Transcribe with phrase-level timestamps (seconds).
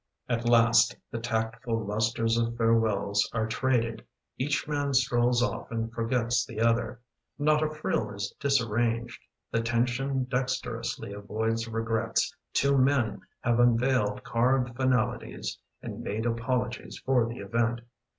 [0.27, 4.03] At last the tactful lustres of farewells Are traded:
[4.35, 7.01] each man strolls off and forgets The other—
[7.37, 9.21] not a frill is disarranged.
[9.51, 12.35] The tension dexterously avoids regrets.
[12.51, 17.81] Two men have unveiled carved finalities And made apologies for the event.